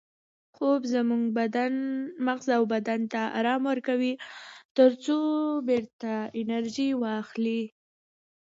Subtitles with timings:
[0.55, 1.23] خوب زموږ
[2.27, 4.13] مغز او بدن ته ارام ورکوي
[4.77, 5.17] ترڅو
[5.67, 7.61] بیرته انرژي واخلي